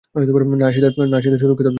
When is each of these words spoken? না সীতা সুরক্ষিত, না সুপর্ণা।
না 0.15 0.67
সীতা 0.71 0.89
সুরক্ষিত, 0.89 1.09
না 1.13 1.19
সুপর্ণা। 1.37 1.69